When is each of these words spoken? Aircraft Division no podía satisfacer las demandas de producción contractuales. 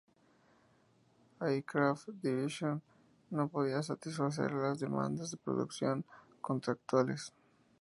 Aircraft 1.39 2.07
Division 2.23 2.81
no 3.29 3.47
podía 3.49 3.83
satisfacer 3.83 4.51
las 4.51 4.79
demandas 4.79 5.29
de 5.29 5.37
producción 5.37 6.03
contractuales. 6.41 7.31